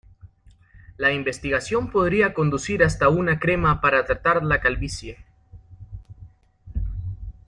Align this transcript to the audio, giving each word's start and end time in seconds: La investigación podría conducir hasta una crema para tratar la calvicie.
La 0.97 1.13
investigación 1.13 1.91
podría 1.91 2.33
conducir 2.33 2.81
hasta 2.83 3.07
una 3.09 3.37
crema 3.37 3.81
para 3.81 4.03
tratar 4.03 4.43
la 4.43 4.59
calvicie. 4.59 5.23